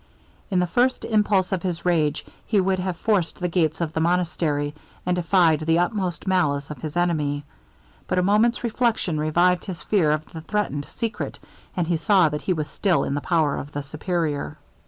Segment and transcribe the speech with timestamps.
[0.49, 3.99] In the first impulse of his rage, he would have forced the gates of the
[3.99, 4.73] monastery,
[5.05, 7.43] and defied the utmost malice of his enemy.
[8.07, 11.37] But a moment's reflection revived his fear of the threatened secret,
[11.77, 14.57] and he saw that he was still in the power of the Superior.